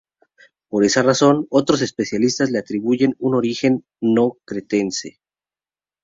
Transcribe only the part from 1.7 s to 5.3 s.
especialistas le atribuyen un origen no cretense.